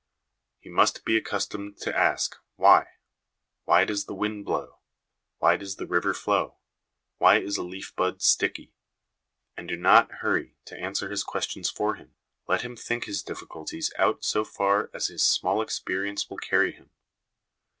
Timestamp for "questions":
11.23-11.69